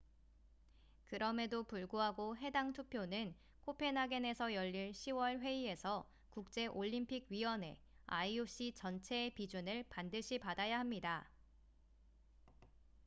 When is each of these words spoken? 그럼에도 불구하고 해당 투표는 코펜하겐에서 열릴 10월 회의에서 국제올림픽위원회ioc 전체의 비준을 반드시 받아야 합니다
그럼에도 1.05 1.61
불구하고 1.63 2.35
해당 2.37 2.73
투표는 2.73 3.35
코펜하겐에서 3.59 4.55
열릴 4.55 4.93
10월 4.93 5.37
회의에서 5.39 6.09
국제올림픽위원회ioc 6.31 8.71
전체의 8.73 9.35
비준을 9.35 9.85
반드시 9.89 10.39
받아야 10.39 10.79
합니다 10.79 11.29